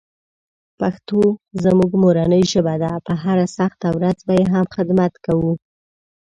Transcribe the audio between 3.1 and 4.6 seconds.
هره سخته ورځ به یې